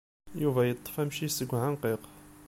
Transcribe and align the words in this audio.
Yuba 0.41 0.61
yeṭṭef 0.65 0.95
amcic 1.01 1.31
seg 1.33 1.49
uɛenqiq. 1.55 2.03